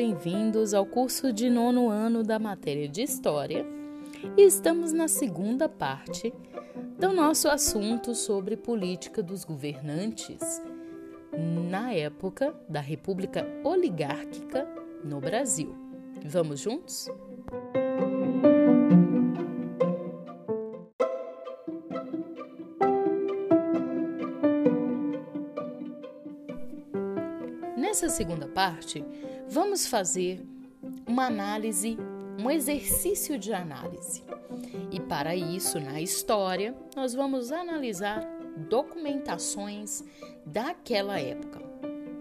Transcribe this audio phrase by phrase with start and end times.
[0.00, 3.66] Bem-vindos ao curso de nono ano da matéria de História
[4.36, 6.32] e estamos na segunda parte
[6.96, 10.62] do nosso assunto sobre política dos governantes
[11.68, 14.68] na época da República Oligárquica
[15.02, 15.74] no Brasil.
[16.24, 17.10] Vamos juntos?
[28.00, 29.04] Nessa segunda parte,
[29.48, 30.46] vamos fazer
[31.04, 31.98] uma análise,
[32.40, 34.22] um exercício de análise.
[34.92, 38.20] E para isso, na história, nós vamos analisar
[38.68, 40.04] documentações
[40.46, 41.60] daquela época.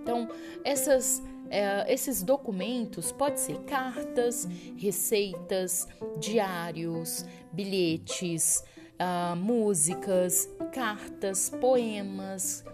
[0.00, 0.26] Então,
[0.64, 4.48] essas, é, esses documentos podem ser cartas,
[4.78, 5.86] receitas,
[6.18, 12.64] diários, bilhetes, uh, músicas, cartas, poemas,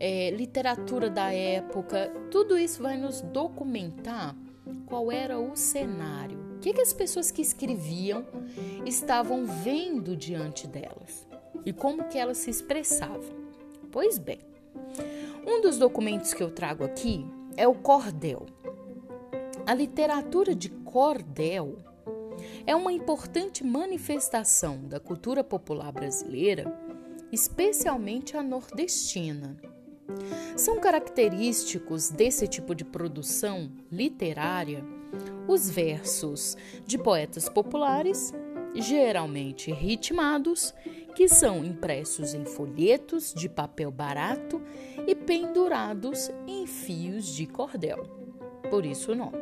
[0.00, 4.34] é, literatura da época, tudo isso vai nos documentar
[4.86, 8.24] qual era o cenário, o que, que as pessoas que escreviam
[8.86, 11.28] estavam vendo diante delas
[11.66, 13.38] e como que elas se expressavam.
[13.92, 14.38] Pois bem,
[15.46, 18.46] um dos documentos que eu trago aqui é o cordel.
[19.66, 21.76] A literatura de cordel
[22.66, 26.72] é uma importante manifestação da cultura popular brasileira,
[27.30, 29.56] especialmente a nordestina
[30.56, 34.84] são característicos desse tipo de produção literária
[35.46, 38.32] os versos de poetas populares,
[38.74, 40.72] geralmente ritmados,
[41.14, 44.62] que são impressos em folhetos de papel barato
[45.06, 48.04] e pendurados em fios de cordel.
[48.70, 49.38] Por isso o nome.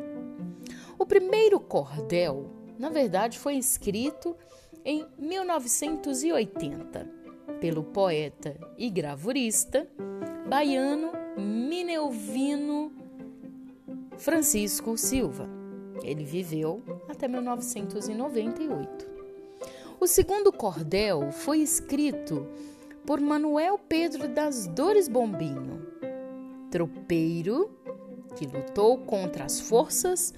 [0.97, 4.35] O primeiro cordel, na verdade, foi escrito
[4.83, 7.07] em 1980
[7.61, 9.87] pelo poeta e gravurista
[10.49, 12.91] baiano Mineuvino
[14.17, 15.47] Francisco Silva.
[16.01, 19.07] Ele viveu até 1998.
[19.99, 22.47] O segundo cordel foi escrito
[23.05, 25.85] por Manuel Pedro das Dores Bombinho,
[26.71, 27.69] tropeiro
[28.35, 30.33] que lutou contra as forças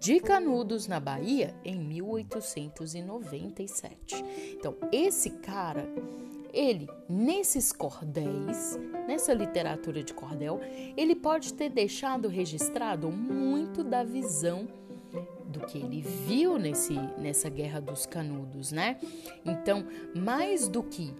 [0.00, 4.24] de Canudos na Bahia em 1897.
[4.54, 5.86] Então, esse cara
[6.54, 10.60] ele, nesses cordéis, nessa literatura de cordel,
[10.96, 14.68] ele pode ter deixado registrado muito da visão
[15.46, 18.98] do que ele viu nesse, nessa guerra dos canudos, né?
[19.44, 21.14] Então, mais do que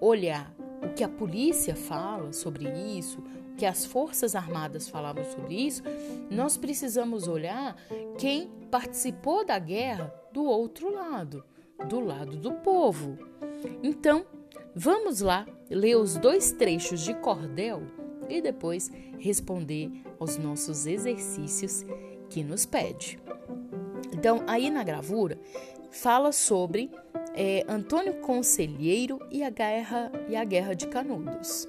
[0.00, 3.20] olhar o que a polícia fala sobre isso,
[3.52, 5.82] o que as forças armadas falavam sobre isso,
[6.30, 7.76] nós precisamos olhar
[8.16, 11.44] quem participou da guerra do outro lado,
[11.88, 13.18] do lado do povo.
[13.82, 14.24] Então,
[14.74, 17.82] Vamos lá ler os dois trechos de cordel
[18.28, 21.84] e depois responder aos nossos exercícios
[22.28, 23.18] que nos pede.
[24.12, 25.38] Então, aí na gravura
[25.90, 26.90] fala sobre
[27.34, 31.68] é, Antônio Conselheiro e a guerra e a guerra de Canudos.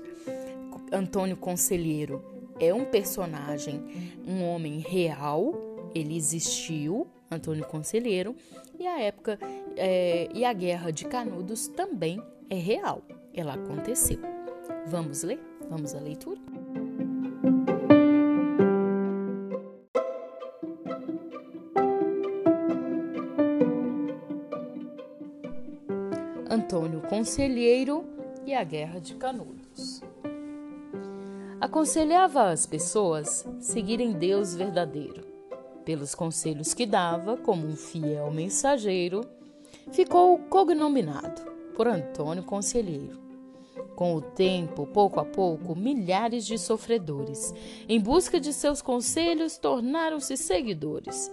[0.92, 2.24] Antônio Conselheiro
[2.60, 3.82] é um personagem,
[4.28, 8.36] um homem real, ele existiu, Antônio Conselheiro,
[8.78, 9.40] e a época
[9.78, 12.22] é, e a guerra de Canudos também
[12.52, 13.02] é real,
[13.34, 14.20] ela aconteceu.
[14.86, 15.40] Vamos ler?
[15.70, 16.38] Vamos à leitura?
[26.50, 28.04] Antônio Conselheiro
[28.46, 30.02] e a Guerra de Canudos.
[31.62, 35.24] Aconselhava as pessoas seguirem Deus verdadeiro.
[35.86, 39.22] Pelos conselhos que dava, como um fiel mensageiro,
[39.90, 41.51] ficou cognominado
[41.82, 43.18] por Antônio Conselheiro.
[43.96, 47.56] Com o tempo, pouco a pouco, milhares de sofredores,
[47.90, 51.32] em busca de seus conselhos, tornaram-se seguidores.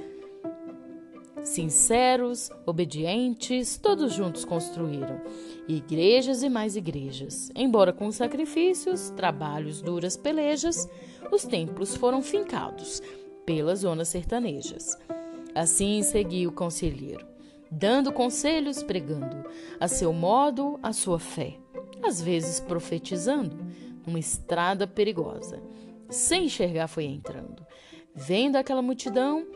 [1.44, 5.20] Sinceros, obedientes, todos juntos construíram
[5.68, 7.50] igrejas e mais igrejas.
[7.54, 10.88] Embora com sacrifícios, trabalhos, duras pelejas,
[11.30, 13.02] os templos foram fincados
[13.44, 14.96] pelas zonas sertanejas.
[15.54, 17.37] Assim seguiu o conselheiro
[17.70, 19.44] dando conselhos, pregando
[19.78, 21.58] a seu modo a sua fé,
[22.02, 23.56] às vezes profetizando
[24.06, 25.62] uma estrada perigosa.
[26.08, 27.66] Sem enxergar, foi entrando.
[28.14, 29.46] Vendo aquela multidão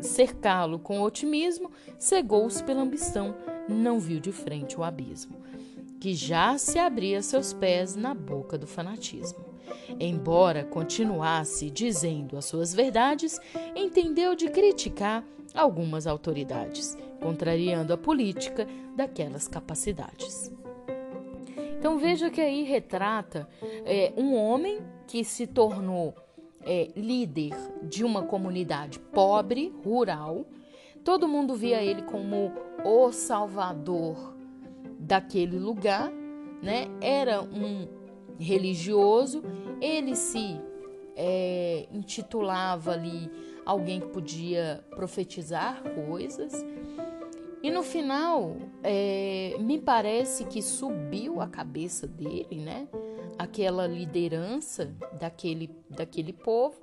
[0.00, 3.34] cercá-lo com otimismo, cegou-se pela ambição,
[3.68, 5.40] não viu de frente o abismo,
[6.00, 9.52] que já se abria a seus pés na boca do fanatismo.
[9.98, 13.40] Embora continuasse dizendo as suas verdades,
[13.74, 15.24] entendeu de criticar
[15.54, 18.66] algumas autoridades, contrariando a política
[18.96, 20.52] daquelas capacidades.
[21.78, 23.48] Então veja que aí retrata
[23.84, 26.14] é, um homem que se tornou
[26.64, 30.46] é, líder de uma comunidade pobre, rural.
[31.04, 32.52] Todo mundo via ele como
[32.84, 34.34] o salvador
[34.98, 36.12] daquele lugar,
[36.62, 36.86] né?
[37.00, 37.88] Era um
[38.38, 39.42] religioso,
[39.80, 40.60] ele se
[41.16, 43.30] é, intitulava ali
[43.64, 46.52] alguém que podia profetizar coisas.
[47.62, 52.88] E no final, é, me parece que subiu a cabeça dele, né?
[53.38, 56.80] Aquela liderança daquele, daquele povo,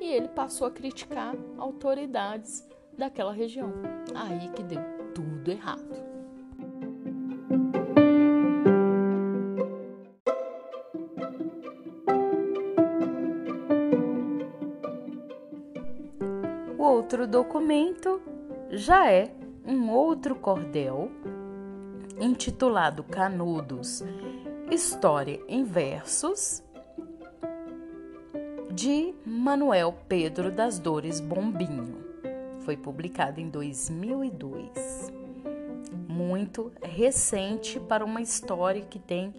[0.00, 2.66] e ele passou a criticar autoridades
[2.96, 3.72] daquela região.
[4.14, 4.80] Aí que deu
[5.14, 6.07] tudo errado.
[16.98, 18.20] Outro documento
[18.70, 19.32] já é
[19.64, 21.10] um outro cordel
[22.20, 24.02] intitulado Canudos
[24.68, 26.60] História em Versos
[28.72, 32.04] de Manuel Pedro das Dores Bombinho.
[32.62, 35.12] Foi publicado em 2002.
[36.08, 39.32] Muito recente para uma história que tem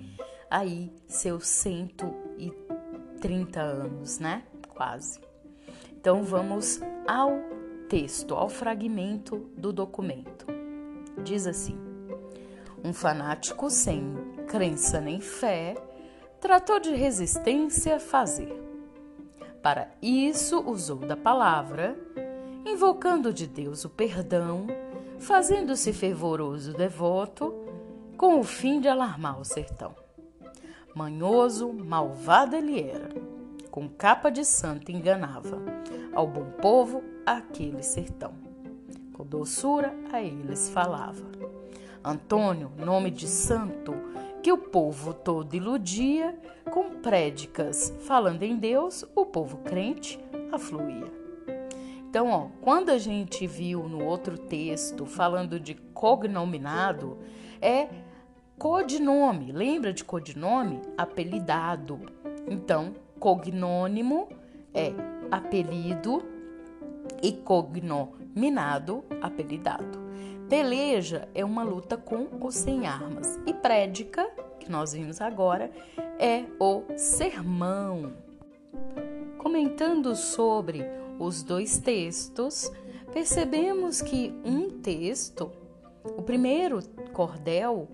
[0.50, 4.44] aí seus 130 anos, né?
[4.70, 5.28] Quase.
[6.00, 7.42] Então vamos ao
[7.90, 10.46] texto, ao fragmento do documento.
[11.26, 11.78] Diz assim:
[12.82, 14.16] Um fanático sem
[14.48, 15.76] crença nem fé
[16.40, 18.64] tratou de resistência fazer.
[19.62, 22.00] Para isso usou da palavra,
[22.66, 24.68] invocando de Deus o perdão,
[25.20, 27.54] fazendo-se fervoroso devoto,
[28.16, 29.94] com o fim de alarmar o sertão.
[30.96, 33.29] Manhoso, malvado ele era
[33.72, 35.62] com capa de santo enganava
[36.14, 38.34] ao bom povo aquele sertão.
[39.14, 41.26] Com doçura a eles falava.
[42.04, 43.94] Antônio, nome de santo,
[44.42, 46.38] que o povo todo iludia,
[46.72, 50.20] com prédicas falando em Deus, o povo crente
[50.52, 51.12] afluía.
[52.10, 57.20] Então, ó, quando a gente viu no outro texto falando de cognominado,
[57.62, 57.88] é
[58.58, 59.52] codinome.
[59.52, 60.82] Lembra de codinome?
[60.98, 62.00] Apelidado.
[62.48, 64.30] Então, Cognônimo
[64.74, 64.94] é
[65.30, 66.24] apelido
[67.22, 70.00] e cognominado, apelidado.
[70.48, 73.40] Peleja é uma luta com ou sem armas.
[73.46, 74.28] E prédica,
[74.60, 75.70] que nós vimos agora,
[76.18, 78.14] é o sermão.
[79.38, 80.84] Comentando sobre
[81.20, 82.72] os dois textos,
[83.12, 85.52] percebemos que um texto,
[86.04, 86.80] o primeiro
[87.14, 87.88] cordel,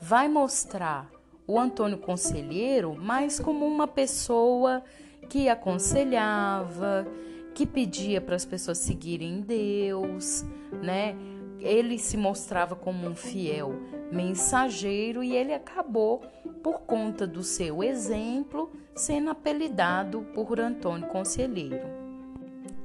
[0.00, 1.10] vai mostrar
[1.50, 4.84] o Antônio Conselheiro mais como uma pessoa
[5.28, 7.04] que aconselhava,
[7.52, 10.44] que pedia para as pessoas seguirem Deus,
[10.80, 11.16] né?
[11.58, 13.74] Ele se mostrava como um fiel
[14.12, 16.22] mensageiro e ele acabou,
[16.62, 21.88] por conta do seu exemplo, sendo apelidado por Antônio Conselheiro.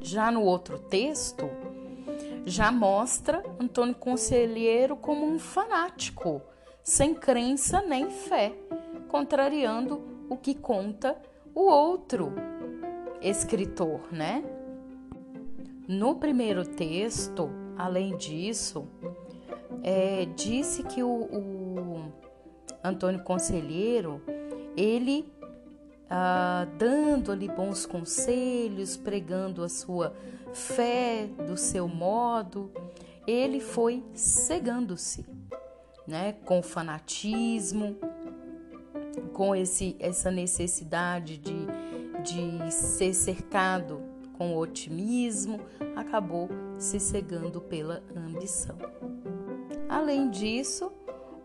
[0.02, 1.48] Já no outro texto,
[2.46, 6.42] já mostra Antônio Conselheiro como um fanático
[6.86, 8.54] sem crença nem fé,
[9.08, 10.00] contrariando
[10.30, 11.20] o que conta
[11.56, 12.32] o outro
[13.20, 14.44] escritor, né?
[15.88, 18.88] No primeiro texto, além disso,
[19.82, 22.14] é, disse que o, o,
[22.84, 24.22] Antônio Conselheiro,
[24.78, 25.26] ele
[26.08, 30.16] ah, dando ali bons conselhos, pregando a sua
[30.54, 32.72] fé do seu modo,
[33.26, 35.35] ele foi cegando-se
[36.08, 37.98] né, com fanatismo,
[39.34, 41.66] com esse, essa necessidade de,
[42.24, 44.02] de ser cercado
[44.38, 45.60] com otimismo,
[45.96, 48.78] acabou se cegando pela ambição.
[49.88, 50.92] Além disso,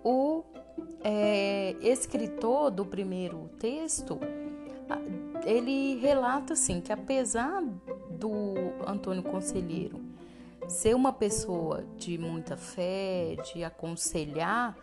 [0.02, 0.42] o
[1.02, 4.18] é, escritor do primeiro texto
[5.44, 7.62] ele relata assim que apesar
[8.10, 8.54] do
[8.86, 9.99] Antônio Conselheiro
[10.70, 14.76] ser uma pessoa de muita fé, de aconselhar,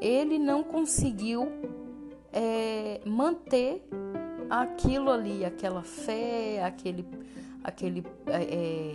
[0.00, 1.48] ele não conseguiu
[2.32, 3.86] é, manter
[4.48, 7.06] aquilo ali, aquela fé, aquele,
[7.62, 8.94] aquele é, é,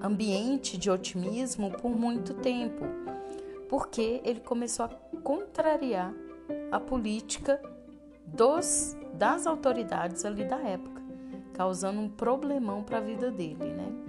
[0.00, 2.84] ambiente de otimismo por muito tempo,
[3.68, 4.88] porque ele começou a
[5.22, 6.14] contrariar
[6.70, 7.60] a política
[8.24, 11.02] dos, das autoridades ali da época,
[11.52, 14.03] causando um problemão para a vida dele, né?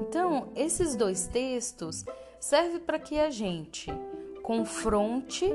[0.00, 2.04] Então, esses dois textos
[2.38, 3.90] servem para que a gente
[4.44, 5.52] confronte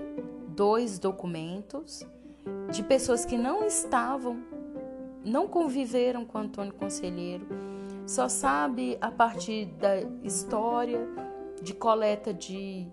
[0.50, 2.06] dois documentos
[2.70, 4.44] de pessoas que não estavam,
[5.24, 7.48] não conviveram com Antônio Conselheiro,
[8.06, 11.08] só sabe a partir da história,
[11.62, 12.86] de coleta de,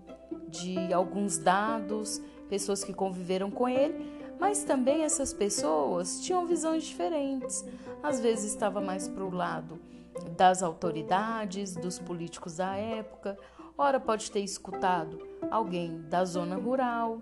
[0.47, 7.63] de alguns dados, pessoas que conviveram com ele, Mas também essas pessoas tinham visões diferentes.
[8.01, 9.90] Às vezes estava mais para o lado
[10.37, 13.37] das autoridades, dos políticos da época,
[13.77, 17.21] ora pode ter escutado alguém da zona rural.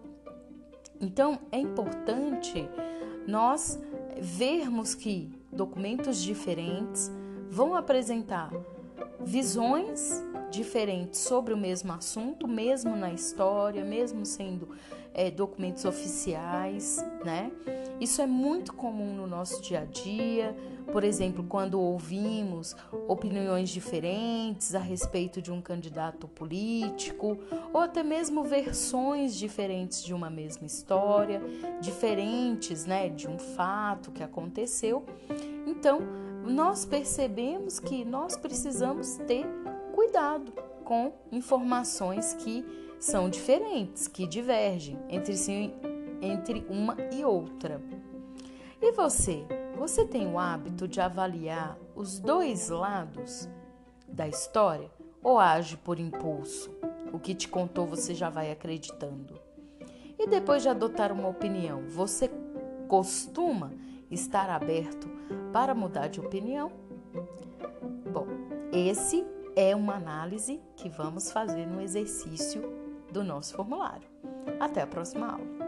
[1.00, 2.68] Então é importante
[3.28, 3.80] nós
[4.18, 7.12] vermos que documentos diferentes
[7.50, 8.52] vão apresentar
[9.22, 14.70] visões diferentes sobre o mesmo assunto, mesmo na história, mesmo sendo
[15.14, 17.52] é, documentos oficiais, né?
[18.00, 20.56] Isso é muito comum no nosso dia a dia,
[20.92, 22.76] por exemplo, quando ouvimos
[23.08, 27.38] opiniões diferentes a respeito de um candidato político,
[27.74, 31.42] ou até mesmo versões diferentes de uma mesma história,
[31.80, 35.06] diferentes, né, de um fato que aconteceu.
[35.66, 36.02] Então,
[36.46, 39.46] nós percebemos que nós precisamos ter
[39.94, 40.52] cuidado
[40.84, 42.66] com informações que
[43.00, 45.74] são diferentes, que divergem entre si
[46.22, 47.82] entre uma e outra.
[48.82, 49.46] E você?
[49.78, 53.50] Você tem o hábito de avaliar os dois lados
[54.08, 54.90] da história
[55.22, 56.72] ou age por impulso?
[57.12, 59.40] O que te contou você já vai acreditando.
[60.18, 62.30] E depois de adotar uma opinião, você
[62.88, 63.72] costuma
[64.10, 65.10] estar aberto
[65.52, 66.72] para mudar de opinião?
[68.12, 68.28] Bom,
[68.72, 72.62] esse é uma análise que vamos fazer no exercício
[73.12, 74.08] do nosso formulário.
[74.60, 75.59] Até a próxima aula.